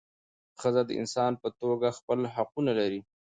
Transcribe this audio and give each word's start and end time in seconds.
ښځه 0.61 0.81
د 0.85 0.91
انسان 1.01 1.31
په 1.41 1.47
توګه 1.59 1.87
خپل 1.97 2.19
حقونه 2.35 2.71
لري. 2.79 3.01